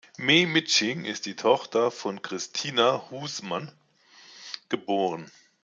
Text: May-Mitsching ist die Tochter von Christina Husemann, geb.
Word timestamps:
May-Mitsching 0.17 1.05
ist 1.05 1.27
die 1.27 1.35
Tochter 1.35 1.91
von 1.91 2.23
Christina 2.23 3.03
Husemann, 3.11 3.71
geb. 4.69 4.87